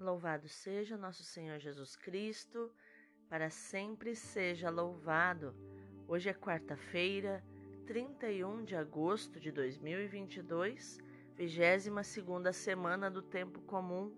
[0.00, 2.70] Louvado seja nosso Senhor Jesus Cristo,
[3.28, 5.52] para sempre seja louvado.
[6.06, 7.44] Hoje é quarta-feira,
[7.84, 10.98] 31 de agosto de 2022,
[11.36, 14.16] 22 segunda semana do tempo comum.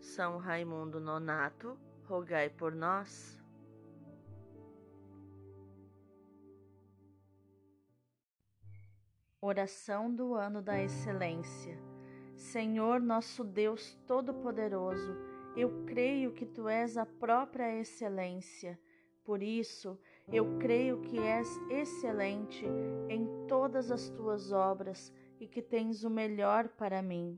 [0.00, 3.40] São Raimundo Nonato, rogai por nós.
[9.40, 11.87] Oração do ano da excelência.
[12.38, 15.16] Senhor nosso Deus Todo-Poderoso,
[15.56, 18.78] eu creio que tu és a própria excelência.
[19.24, 19.98] Por isso,
[20.32, 22.64] eu creio que és excelente
[23.08, 27.36] em todas as tuas obras e que tens o melhor para mim.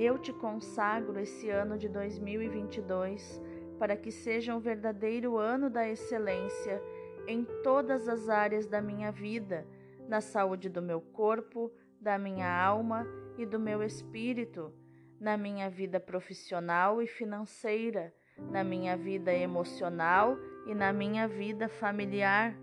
[0.00, 3.40] Eu te consagro esse ano de 2022
[3.78, 6.82] para que seja um verdadeiro ano da excelência
[7.28, 9.64] em todas as áreas da minha vida,
[10.08, 13.06] na saúde do meu corpo, da minha alma
[13.38, 14.72] e do meu espírito,
[15.20, 18.12] na minha vida profissional e financeira,
[18.50, 22.56] na minha vida emocional e na minha vida familiar.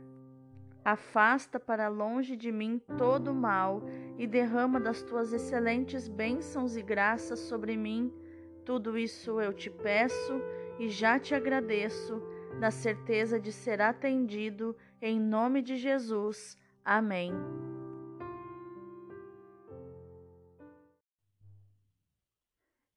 [0.84, 3.84] Afasta para longe de mim todo o mal
[4.18, 8.12] e derrama das tuas excelentes bênçãos e graças sobre mim.
[8.66, 10.42] Tudo isso eu te peço
[10.80, 12.22] e já te agradeço,
[12.60, 16.58] na certeza de ser atendido, em nome de Jesus.
[16.84, 17.34] Amém.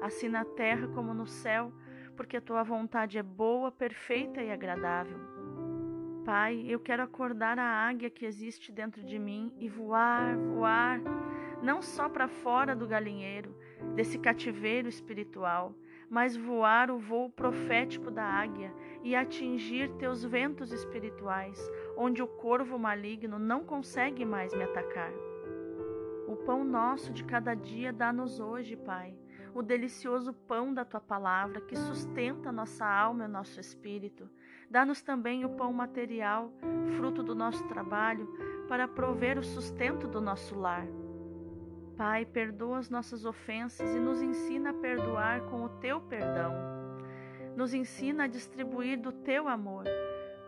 [0.00, 1.72] assim na terra como no céu,
[2.16, 5.18] porque a tua vontade é boa, perfeita e agradável.
[6.24, 11.00] Pai, eu quero acordar a águia que existe dentro de mim e voar, voar,
[11.62, 13.54] não só para fora do galinheiro,
[13.94, 15.74] desse cativeiro espiritual,
[16.10, 21.58] mas voar o voo profético da águia e atingir teus ventos espirituais,
[21.96, 25.12] onde o corvo maligno não consegue mais me atacar.
[26.28, 29.14] O pão nosso de cada dia dá-nos hoje, Pai,
[29.54, 34.28] o delicioso pão da tua palavra que sustenta nossa alma e nosso espírito.
[34.70, 36.52] Dá-nos também o pão material,
[36.96, 38.26] fruto do nosso trabalho,
[38.68, 40.86] para prover o sustento do nosso lar.
[41.96, 46.54] Pai, perdoa as nossas ofensas e nos ensina a perdoar com o teu perdão.
[47.56, 49.84] Nos ensina a distribuir do teu amor,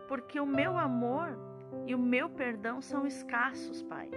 [0.07, 1.37] porque o meu amor
[1.85, 4.09] e o meu perdão são escassos, Pai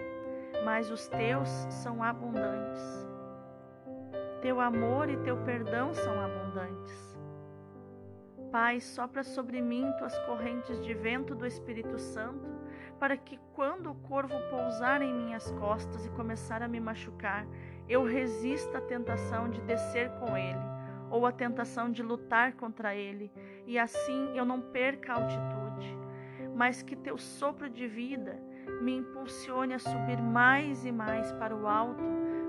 [0.67, 3.06] mas os teus são abundantes.
[4.41, 7.17] Teu amor e teu perdão são abundantes.
[8.53, 12.47] Pai, sopra sobre mim tuas correntes de vento do Espírito Santo,
[12.99, 17.47] para que quando o corvo pousar em minhas costas e começar a me machucar,
[17.89, 20.59] eu resista à tentação de descer com ele,
[21.11, 23.31] ou à tentação de lutar contra ele,
[23.67, 25.99] e assim eu não perca a altitude,
[26.55, 28.41] mas que teu sopro de vida
[28.81, 32.03] me impulsione a subir mais e mais para o alto,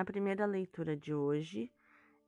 [0.00, 1.70] A primeira leitura de hoje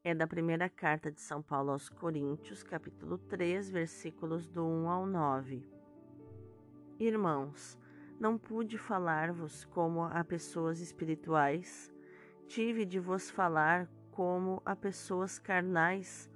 [0.05, 5.07] é da primeira carta de São Paulo aos Coríntios, capítulo 3, versículos do 1 ao
[5.07, 5.67] 9.
[7.01, 7.79] Irmãos,
[8.21, 11.91] não pude falar-vos como a pessoas espirituais,
[12.47, 16.31] tive de vos falar como a pessoas carnais,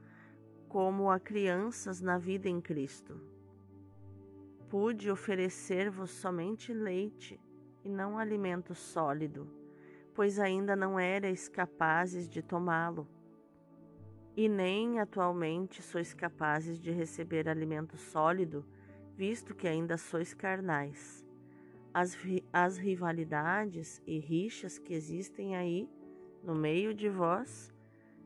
[0.71, 3.21] como a crianças na vida em Cristo.
[4.71, 7.38] Pude oferecer-vos somente leite
[7.85, 9.65] e não alimento sólido
[10.16, 13.06] pois ainda não erais capazes de tomá-lo,
[14.34, 18.64] e nem atualmente sois capazes de receber alimento sólido,
[19.14, 21.22] visto que ainda sois carnais.
[21.92, 22.16] As,
[22.50, 25.86] as rivalidades e rixas que existem aí
[26.42, 27.70] no meio de vós,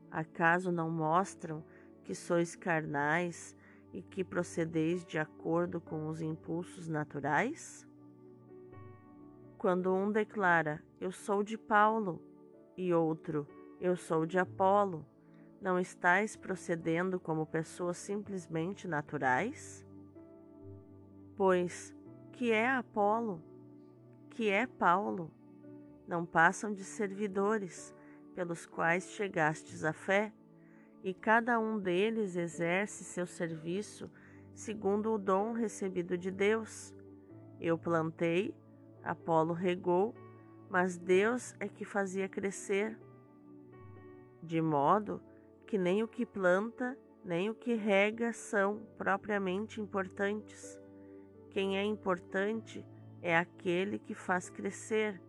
[0.09, 1.61] acaso não mostram
[2.05, 3.53] que sois carnais
[3.91, 7.85] e que procedeis de acordo com os impulsos naturais?
[9.57, 12.21] Quando um declara, Eu sou de Paulo,
[12.77, 13.47] e outro,
[13.79, 15.03] Eu sou de Apolo,
[15.59, 19.83] não estáis procedendo como pessoas simplesmente naturais?
[21.35, 21.91] Pois,
[22.31, 23.41] que é Apolo?
[24.29, 25.31] Que é Paulo?
[26.07, 27.95] Não passam de servidores,
[28.35, 30.31] pelos quais chegastes à fé,
[31.03, 34.07] e cada um deles exerce seu serviço
[34.53, 36.93] segundo o dom recebido de Deus.
[37.59, 38.53] Eu plantei,
[39.03, 40.13] Apolo regou,
[40.71, 42.97] mas Deus é que fazia crescer,
[44.41, 45.21] de modo
[45.67, 50.79] que nem o que planta, nem o que rega são propriamente importantes.
[51.49, 52.85] Quem é importante
[53.21, 55.21] é aquele que faz crescer,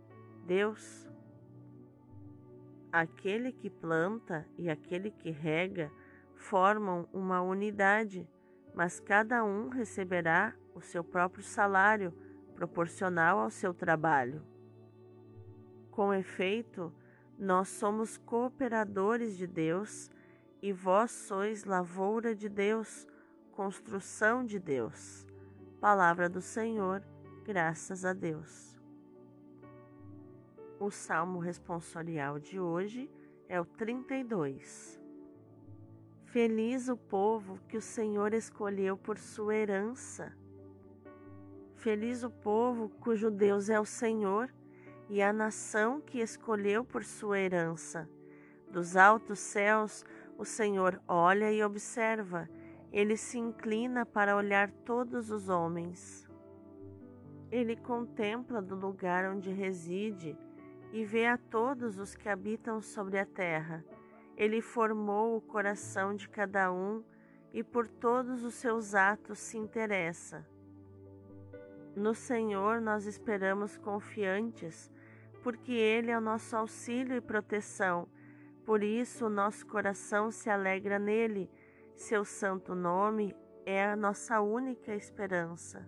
[0.47, 1.09] Deus.
[2.93, 5.91] Aquele que planta e aquele que rega
[6.37, 8.29] formam uma unidade,
[8.77, 12.13] mas cada um receberá o seu próprio salário
[12.55, 14.52] proporcional ao seu trabalho.
[15.93, 16.91] Com efeito,
[17.39, 20.11] nós somos cooperadores de Deus
[20.63, 23.07] e vós sois lavoura de Deus,
[23.51, 25.27] construção de Deus.
[25.79, 27.03] Palavra do Senhor,
[27.45, 28.81] graças a Deus.
[30.81, 33.11] O salmo responsorial de hoje
[33.47, 34.99] é o 32.
[36.25, 40.35] Feliz o povo que o Senhor escolheu por sua herança.
[41.77, 44.51] Feliz o povo cujo Deus é o Senhor
[45.13, 48.09] e a nação que escolheu por sua herança.
[48.71, 50.07] Dos altos céus
[50.39, 52.49] o Senhor olha e observa,
[52.91, 56.27] ele se inclina para olhar todos os homens.
[57.51, 60.35] Ele contempla do lugar onde reside
[60.95, 63.85] e vê a todos os que habitam sobre a terra.
[64.35, 67.05] Ele formou o coração de cada um
[67.53, 70.43] e por todos os seus atos se interessa.
[71.95, 74.91] No Senhor nós esperamos confiantes,
[75.43, 78.09] porque Ele é o nosso auxílio e proteção.
[78.65, 81.51] Por isso, o nosso coração se alegra nele.
[81.95, 83.35] Seu santo nome
[83.67, 85.87] é a nossa única esperança.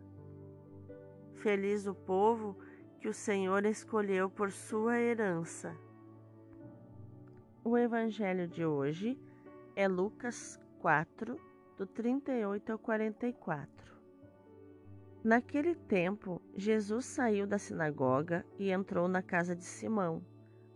[1.34, 2.58] Feliz o povo
[2.98, 5.76] que o Senhor escolheu por sua herança.
[7.62, 9.18] O evangelho de hoje
[9.76, 11.38] é Lucas 4,
[11.76, 13.93] do 38 ao 44.
[15.24, 20.22] Naquele tempo, Jesus saiu da sinagoga e entrou na casa de Simão.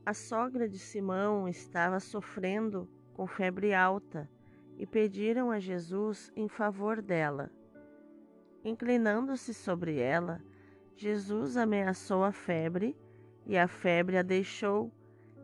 [0.07, 4.27] A sogra de Simão estava sofrendo com febre alta
[4.79, 7.51] e pediram a Jesus em favor dela.
[8.65, 10.41] Inclinando-se sobre ela,
[10.97, 12.97] Jesus ameaçou a febre
[13.45, 14.91] e a febre a deixou.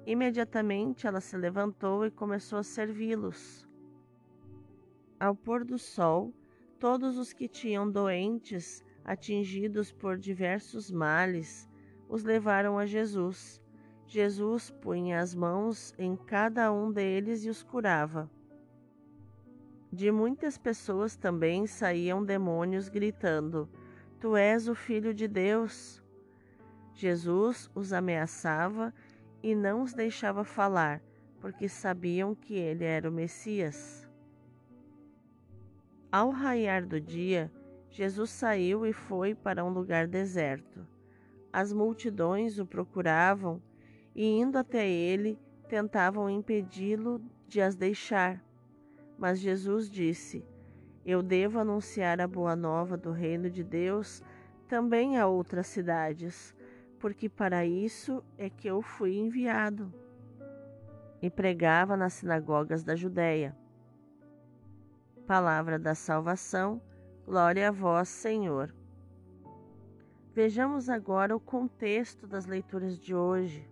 [0.06, 3.68] Imediatamente ela se levantou e começou a servi-los.
[5.20, 6.32] Ao pôr do sol,
[6.78, 11.68] todos os que tinham doentes atingidos por diversos males,
[12.08, 13.60] os levaram a Jesus.
[14.06, 18.30] Jesus punha as mãos em cada um deles e os curava.
[19.92, 23.68] De muitas pessoas também saíam demônios gritando:
[24.20, 26.02] Tu és o Filho de Deus.
[26.94, 28.92] Jesus os ameaçava
[29.42, 31.02] e não os deixava falar,
[31.40, 34.08] porque sabiam que ele era o Messias.
[36.10, 37.52] Ao raiar do dia,
[37.94, 40.84] Jesus saiu e foi para um lugar deserto.
[41.52, 43.62] As multidões o procuravam
[44.12, 48.44] e, indo até ele, tentavam impedi-lo de as deixar.
[49.16, 50.44] Mas Jesus disse:
[51.06, 54.24] Eu devo anunciar a boa nova do reino de Deus
[54.66, 56.52] também a outras cidades,
[56.98, 59.94] porque para isso é que eu fui enviado.
[61.22, 63.56] E pregava nas sinagogas da Judéia.
[65.28, 66.82] Palavra da salvação,
[67.26, 68.74] glória a vós, Senhor.
[70.34, 73.68] Vejamos agora o contexto das leituras de hoje.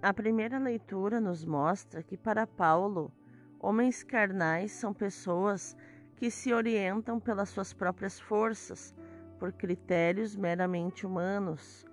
[0.00, 3.12] A primeira leitura nos mostra que, para Paulo,
[3.60, 5.76] Homens carnais são pessoas
[6.14, 8.94] que se orientam pelas suas próprias forças,
[9.36, 11.84] por critérios meramente humanos.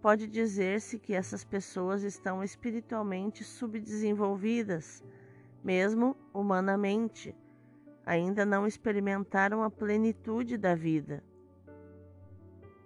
[0.00, 5.04] Pode dizer-se que essas pessoas estão espiritualmente subdesenvolvidas,
[5.62, 7.36] mesmo humanamente.
[8.06, 11.22] Ainda não experimentaram a plenitude da vida.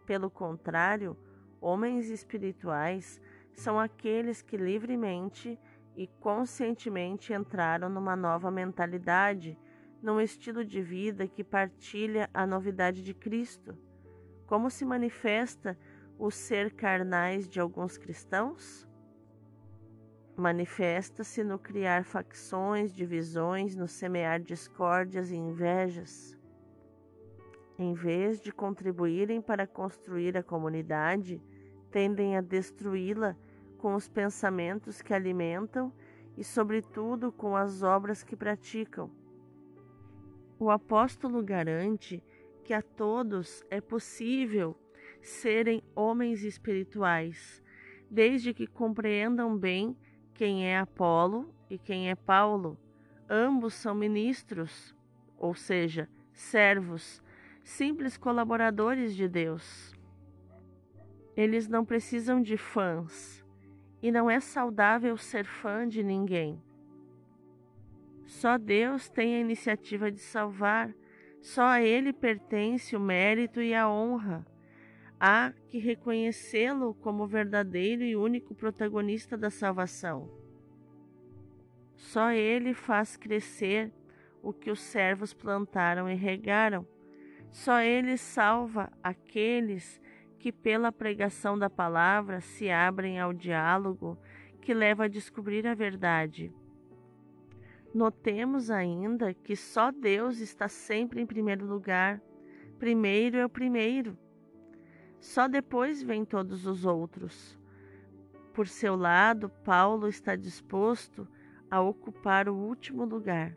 [0.06, 1.16] Pelo contrário,
[1.60, 3.20] homens espirituais
[3.52, 5.58] são aqueles que livremente
[5.96, 9.58] e conscientemente entraram numa nova mentalidade,
[10.00, 13.76] num estilo de vida que partilha a novidade de Cristo.
[14.46, 15.76] Como se manifesta
[16.16, 18.88] o ser carnais de alguns cristãos?
[20.38, 26.38] Manifesta-se no criar facções, divisões, no semear discórdias e invejas.
[27.76, 31.42] Em vez de contribuírem para construir a comunidade,
[31.90, 33.36] tendem a destruí-la
[33.78, 35.92] com os pensamentos que alimentam
[36.36, 39.10] e, sobretudo, com as obras que praticam.
[40.56, 42.22] O apóstolo garante
[42.62, 44.76] que a todos é possível
[45.20, 47.60] serem homens espirituais,
[48.08, 49.96] desde que compreendam bem
[50.38, 52.78] quem é Apolo e quem é Paulo.
[53.28, 54.94] Ambos são ministros,
[55.36, 57.20] ou seja, servos,
[57.64, 59.92] simples colaboradores de Deus.
[61.36, 63.44] Eles não precisam de fãs,
[64.00, 66.62] e não é saudável ser fã de ninguém.
[68.24, 70.94] Só Deus tem a iniciativa de salvar,
[71.42, 74.46] só a Ele pertence o mérito e a honra.
[75.20, 80.30] Há que reconhecê-lo como verdadeiro e único protagonista da salvação.
[81.96, 83.92] Só Ele faz crescer
[84.40, 86.86] o que os servos plantaram e regaram.
[87.50, 90.00] Só Ele salva aqueles
[90.38, 94.16] que, pela pregação da palavra, se abrem ao diálogo
[94.60, 96.52] que leva a descobrir a verdade.
[97.92, 102.22] Notemos ainda que só Deus está sempre em primeiro lugar.
[102.78, 104.16] Primeiro é o primeiro.
[105.20, 107.58] Só depois vêm todos os outros.
[108.52, 111.26] Por seu lado, Paulo está disposto
[111.70, 113.56] a ocupar o último lugar.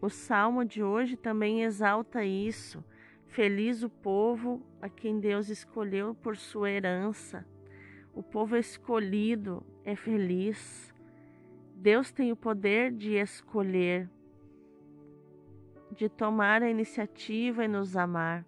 [0.00, 2.84] O salmo de hoje também exalta isso
[3.34, 7.44] Feliz o povo a quem Deus escolheu por sua herança.
[8.14, 10.94] O povo escolhido é feliz.
[11.74, 14.08] Deus tem o poder de escolher,
[15.96, 18.46] de tomar a iniciativa e nos amar.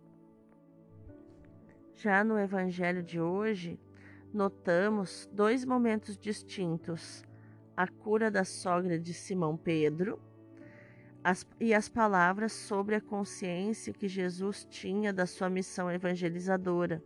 [1.96, 3.80] Já no Evangelho de hoje,
[4.32, 7.24] notamos dois momentos distintos:
[7.74, 10.20] a cura da sogra de Simão Pedro
[11.24, 17.02] as, e as palavras sobre a consciência que Jesus tinha da sua missão evangelizadora.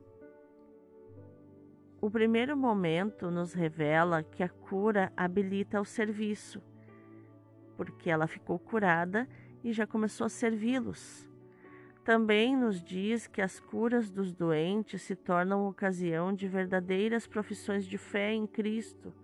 [2.01, 6.61] O primeiro momento nos revela que a cura habilita o serviço,
[7.77, 9.29] porque ela ficou curada
[9.63, 11.30] e já começou a servi-los.
[12.11, 17.97] Também nos diz que as curas dos doentes se tornam ocasião de verdadeiras profissões de
[17.97, 19.15] fé em Cristo,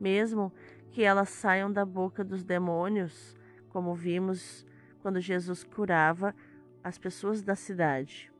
[0.00, 0.52] mesmo
[0.92, 3.34] que elas saiam da boca dos demônios
[3.70, 4.64] como vimos
[5.00, 6.32] quando Jesus curava
[6.84, 8.32] as pessoas da cidade,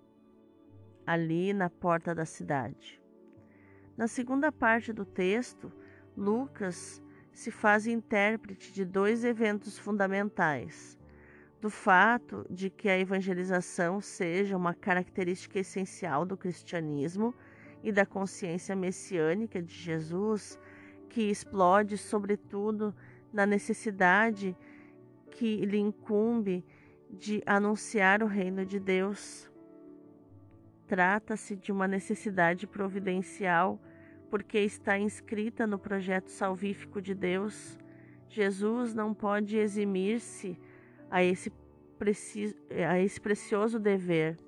[1.05, 3.03] ali na porta da cidade.
[3.97, 5.73] Na segunda parte do texto,
[6.17, 10.97] Lucas se faz intérprete de dois eventos fundamentais:
[11.63, 17.33] do fato de que a evangelização seja uma característica essencial do cristianismo
[17.85, 20.59] e da consciência messiânica de Jesus,
[21.09, 22.93] que explode sobretudo
[23.33, 24.57] na necessidade
[25.31, 26.65] que lhe incumbe
[27.09, 29.49] de anunciar o reino de Deus.
[30.89, 33.81] Trata-se de uma necessidade providencial,
[34.29, 37.79] porque está inscrita no projeto salvífico de Deus.
[38.29, 40.59] Jesus não pode eximir-se
[41.13, 41.53] a esse,
[42.89, 44.39] a esse precioso dever,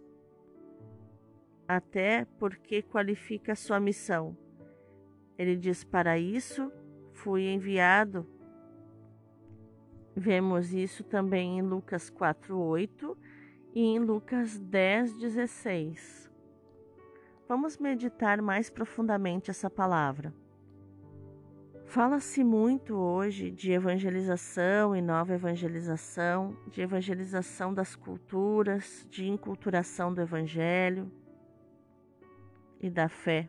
[1.69, 4.35] até porque qualifica a sua missão.
[5.37, 6.73] Ele diz: Para isso
[7.13, 8.27] fui enviado.
[10.17, 13.15] Vemos isso também em Lucas 4:8
[13.75, 16.31] e em Lucas 10:16.
[17.47, 20.33] Vamos meditar mais profundamente essa palavra.
[21.87, 30.21] Fala-se muito hoje de evangelização e nova evangelização, de evangelização das culturas, de inculturação do
[30.21, 31.11] evangelho
[32.81, 33.49] e da fé.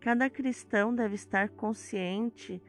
[0.00, 2.60] Cada cristão deve estar consciente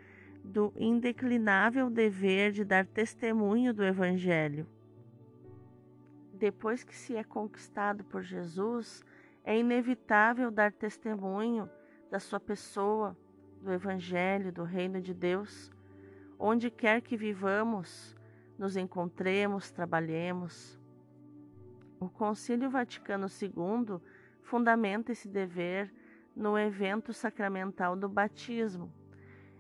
[0.44, 4.68] do indeclinável dever de dar testemunho do evangelho.
[6.34, 9.04] Depois que se é conquistado por Jesus,
[9.44, 11.68] é inevitável dar testemunho
[12.12, 13.18] da sua pessoa
[13.62, 15.72] do Evangelho, do Reino de Deus,
[16.38, 18.16] onde quer que vivamos,
[18.58, 20.80] nos encontremos, trabalhemos.
[22.00, 24.00] O Concílio Vaticano II
[24.42, 25.94] fundamenta esse dever
[26.36, 28.92] no evento sacramental do batismo.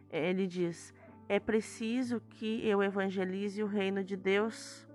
[0.10, 0.94] Ele diz:
[1.30, 4.88] é preciso que eu evangelize o reino de Deus.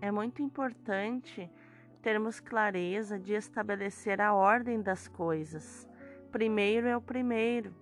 [0.00, 1.50] É muito importante
[2.00, 5.88] termos clareza de estabelecer a ordem das coisas.
[6.30, 7.74] Primeiro é o primeiro.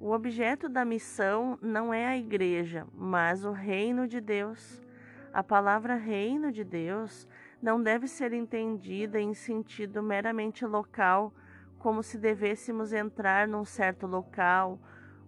[0.00, 4.82] O objeto da missão não é a igreja, mas o reino de Deus.
[5.32, 7.28] A palavra reino de Deus
[7.62, 11.32] não deve ser entendida em sentido meramente local,
[11.78, 14.78] como se devêssemos entrar num certo local,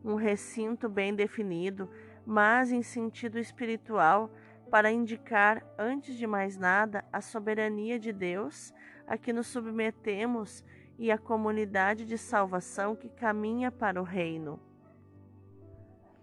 [0.04, 1.88] um recinto bem definido,
[2.26, 4.30] mas em sentido espiritual,
[4.70, 8.74] para indicar, antes de mais nada, a soberania de Deus
[9.06, 10.64] a que nos submetemos
[10.98, 14.58] e a comunidade de salvação que caminha para o reino.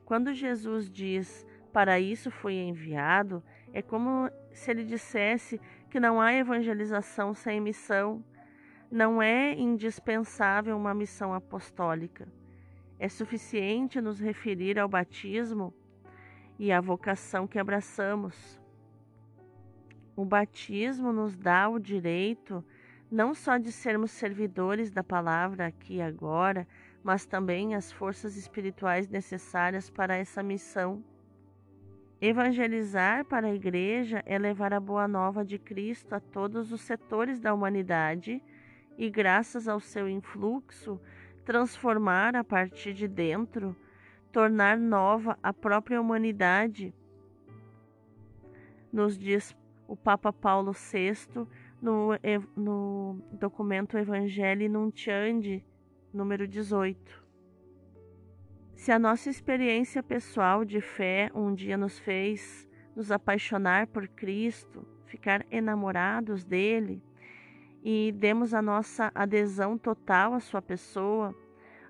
[0.05, 6.33] Quando Jesus diz para isso fui enviado, é como se ele dissesse que não há
[6.33, 8.23] evangelização sem missão.
[8.91, 12.27] Não é indispensável uma missão apostólica.
[12.99, 15.73] É suficiente nos referir ao batismo
[16.59, 18.59] e à vocação que abraçamos.
[20.15, 22.63] O batismo nos dá o direito
[23.13, 26.67] não só de sermos servidores da palavra aqui e agora,
[27.04, 31.04] mas também as forças espirituais necessárias para essa missão.
[32.19, 37.39] Evangelizar para a igreja é levar a boa nova de Cristo a todos os setores
[37.39, 38.41] da humanidade
[38.97, 40.99] e, graças ao seu influxo,
[41.45, 43.76] transformar a partir de dentro,
[44.32, 46.91] tornar nova a própria humanidade.
[48.91, 49.56] Nos diz
[49.88, 51.45] o Papa Paulo VI
[51.84, 52.12] no,
[52.56, 55.62] no documento Evangelii Nuntiandi,
[56.13, 57.22] número 18.
[58.74, 64.88] Se a nossa experiência pessoal de fé um dia nos fez nos apaixonar por Cristo,
[65.08, 67.04] ficar enamorados dele
[67.84, 71.36] e demos a nossa adesão total à sua pessoa,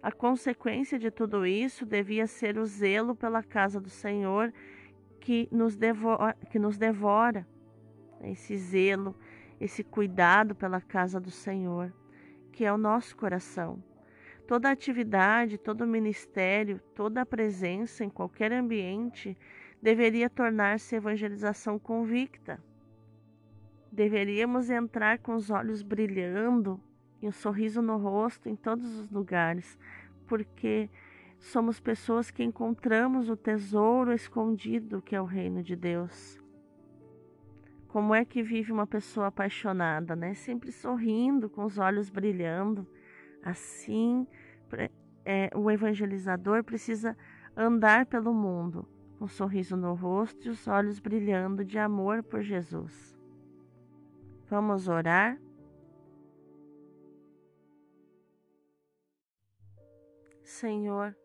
[0.02, 4.52] a consequência de tudo isso devia ser o zelo pela casa do Senhor
[5.20, 5.78] que nos
[6.50, 7.48] que nos devora
[8.24, 9.16] esse zelo
[9.60, 11.94] esse cuidado pela casa do Senhor,
[12.52, 13.84] que é o nosso coração.
[14.48, 19.38] Toda atividade, todo ministério, toda presença em qualquer ambiente
[19.82, 22.62] deveria tornar-se evangelização convicta.
[23.92, 26.80] Deveríamos entrar com os olhos brilhando
[27.22, 29.78] e um sorriso no rosto em todos os lugares,
[30.28, 30.90] porque
[31.40, 36.43] somos pessoas que encontramos o tesouro escondido que é o reino de Deus.
[37.94, 40.34] Como é que vive uma pessoa apaixonada, né?
[40.34, 42.88] Sempre sorrindo, com os olhos brilhando.
[43.44, 44.26] Assim,
[45.24, 47.16] é, o evangelizador precisa
[47.56, 48.88] andar pelo mundo,
[49.20, 53.16] com um sorriso no rosto e os olhos brilhando de amor por Jesus.
[54.50, 55.40] Vamos orar?
[60.42, 61.16] Senhor,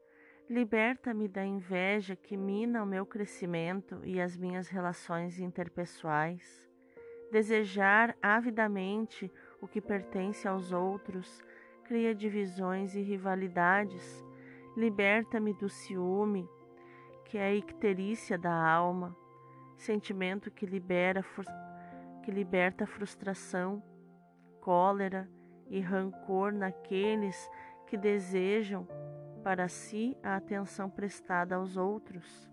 [0.49, 6.69] liberta-me da inveja que mina o meu crescimento e as minhas relações interpessoais
[7.31, 9.31] Desejar avidamente
[9.61, 11.43] o que pertence aos outros
[11.85, 14.25] cria divisões e rivalidades.
[14.75, 16.49] Liberta-me do ciúme,
[17.27, 19.15] que é a icterícia da alma,
[19.77, 21.23] sentimento que libera
[22.25, 23.83] que liberta frustração,
[24.61, 25.29] cólera
[25.69, 27.51] e rancor naqueles
[27.87, 28.87] que desejam
[29.49, 32.53] para si a atenção prestada aos outros.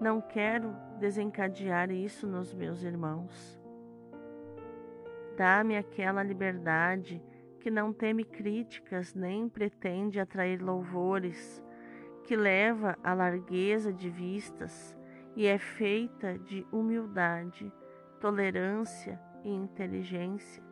[0.00, 3.56] Não quero desencadear isso nos meus irmãos.
[5.36, 7.22] Dá-me aquela liberdade
[7.60, 11.62] que não teme críticas nem pretende atrair louvores,
[12.24, 14.98] que leva à largueza de vistas
[15.36, 17.72] e é feita de humildade,
[18.20, 20.64] tolerância e inteligência,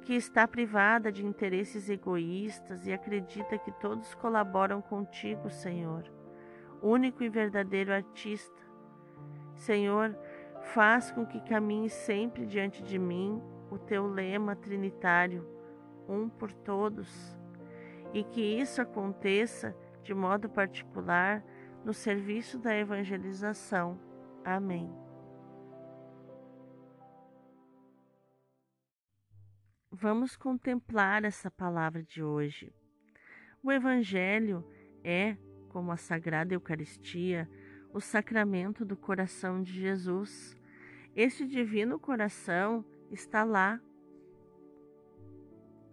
[0.00, 6.04] que está privada de interesses egoístas e acredita que todos colaboram contigo, Senhor,
[6.82, 8.60] único e verdadeiro artista.
[9.54, 10.16] Senhor,
[10.74, 15.46] faz com que caminhe sempre diante de mim o teu lema trinitário,
[16.08, 17.36] um por todos,
[18.12, 21.44] e que isso aconteça de modo particular
[21.84, 23.98] no serviço da evangelização.
[24.44, 25.09] Amém.
[30.00, 32.72] Vamos contemplar essa palavra de hoje.
[33.62, 34.64] O Evangelho
[35.04, 35.36] é,
[35.68, 37.46] como a Sagrada Eucaristia,
[37.92, 40.56] o sacramento do coração de Jesus.
[41.14, 43.78] Este divino coração está lá,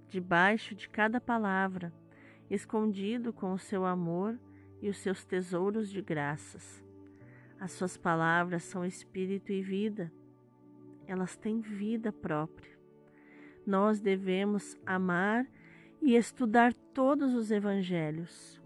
[0.08, 1.94] debaixo de cada palavra,
[2.50, 4.40] escondido com o seu amor
[4.82, 6.82] e os seus tesouros de graças.
[7.60, 10.10] As suas palavras são espírito e vida.
[11.06, 12.77] Elas têm vida própria.
[13.68, 15.46] Nós devemos amar
[16.02, 18.62] e estudar todos os evangelhos.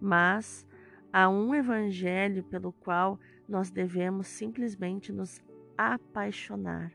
[0.00, 0.66] Mas
[1.12, 3.16] há um evangelho pelo qual
[3.48, 5.40] nós devemos simplesmente nos
[5.78, 6.92] apaixonar,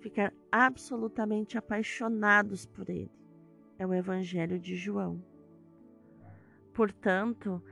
[0.00, 3.12] ficar absolutamente apaixonados por ele.
[3.78, 5.22] É o evangelho de João.
[6.72, 7.62] Portanto,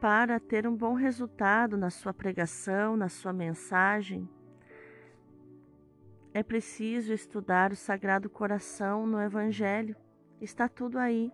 [0.00, 4.26] para ter um bom resultado na sua pregação, na sua mensagem,
[6.34, 9.96] é preciso estudar o Sagrado Coração no Evangelho.
[10.40, 11.32] Está tudo aí.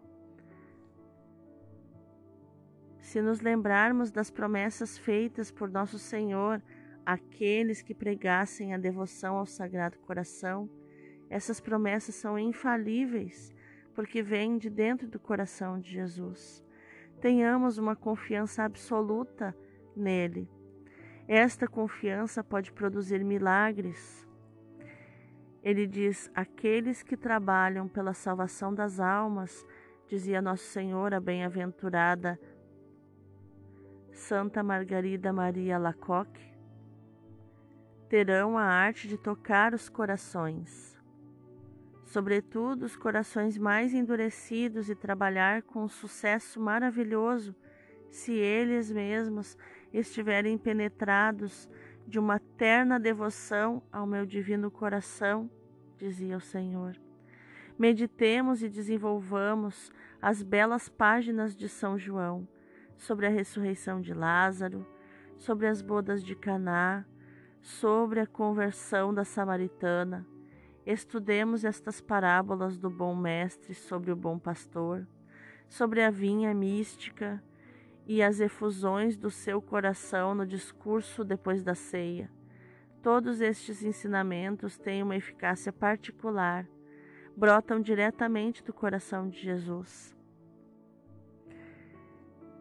[3.00, 6.62] Se nos lembrarmos das promessas feitas por nosso Senhor
[7.04, 10.70] àqueles que pregassem a devoção ao Sagrado Coração,
[11.28, 13.52] essas promessas são infalíveis,
[13.94, 16.62] porque vêm de dentro do coração de Jesus
[17.20, 19.54] tenhamos uma confiança absoluta
[19.94, 20.48] nele.
[21.28, 24.26] Esta confiança pode produzir milagres.
[25.62, 29.64] Ele diz: aqueles que trabalham pela salvação das almas,
[30.06, 32.38] dizia Nosso Senhor, a bem-aventurada
[34.12, 36.54] Santa Margarida Maria Lacoque,
[38.08, 41.00] terão a arte de tocar os corações
[42.10, 47.54] sobretudo os corações mais endurecidos, e trabalhar com um sucesso maravilhoso
[48.10, 49.56] se eles mesmos
[49.92, 51.70] estiverem penetrados
[52.10, 55.48] de uma terna devoção ao meu divino coração,
[55.96, 56.94] dizia o Senhor.
[57.78, 62.46] Meditemos e desenvolvamos as belas páginas de São João
[62.96, 64.86] sobre a ressurreição de Lázaro,
[65.38, 67.06] sobre as bodas de Caná,
[67.62, 70.26] sobre a conversão da samaritana,
[70.86, 75.06] Estudemos estas parábolas do bom mestre sobre o bom pastor,
[75.68, 77.42] sobre a vinha mística
[78.06, 82.30] e as efusões do seu coração no discurso depois da ceia.
[83.02, 86.66] Todos estes ensinamentos têm uma eficácia particular,
[87.36, 90.14] brotam diretamente do coração de Jesus.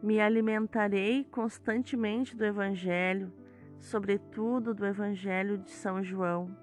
[0.02, 3.34] Me alimentarei constantemente do Evangelho,
[3.80, 6.56] sobretudo do Evangelho de São João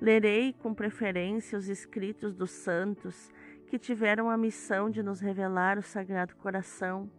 [0.00, 3.32] Lerei com preferência os escritos dos santos
[3.66, 7.10] que tiveram a missão de nos revelar o Sagrado Coração.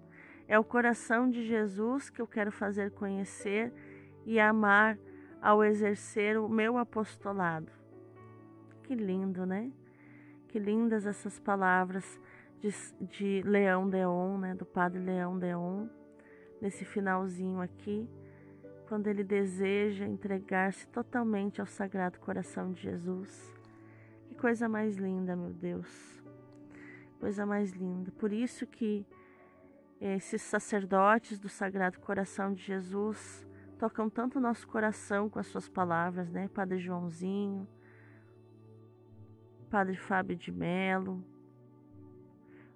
[0.50, 3.72] É o coração de Jesus que eu quero fazer conhecer
[4.26, 4.98] e amar
[5.42, 7.72] ao exercer o meu apostolado.
[8.84, 9.72] Que lindo, né?
[10.48, 12.20] Que lindas essas palavras
[12.60, 12.70] de,
[13.06, 14.56] de Leão Deon, né?
[14.56, 15.88] Do Padre Leão Deon,
[16.60, 18.10] nesse finalzinho aqui
[18.90, 23.56] quando ele deseja entregar-se totalmente ao Sagrado Coração de Jesus.
[24.28, 26.20] Que coisa mais linda, meu Deus.
[27.20, 28.12] Coisa mais linda.
[28.18, 29.06] Por isso que
[30.00, 33.46] esses sacerdotes do Sagrado Coração de Jesus
[33.78, 36.48] tocam tanto o nosso coração com as suas palavras, né?
[36.50, 37.68] Padre Joãozinho,
[39.70, 41.24] Padre Fábio de Melo,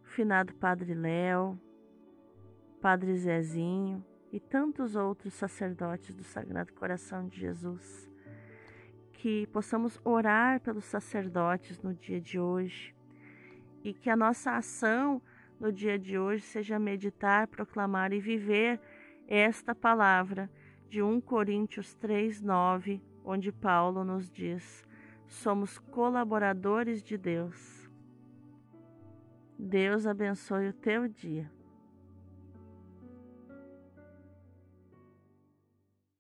[0.03, 1.59] finado Padre Léo,
[2.81, 8.09] Padre Zezinho e tantos outros sacerdotes do Sagrado Coração de Jesus.
[9.13, 12.93] Que possamos orar pelos sacerdotes no dia de hoje
[13.83, 15.21] e que a nossa ação
[15.59, 18.79] no dia de hoje seja meditar, proclamar e viver
[19.27, 20.49] esta palavra
[20.89, 24.83] de 1 Coríntios 3:9, onde Paulo nos diz:
[25.27, 27.89] somos colaboradores de Deus.
[29.57, 31.49] Deus abençoe o teu dia.